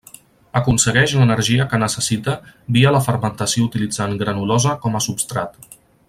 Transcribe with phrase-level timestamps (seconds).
[0.59, 2.35] Aconsegueix l'energia que necessita
[2.79, 5.61] via la fermentació utilitzant granulosa com a substrat.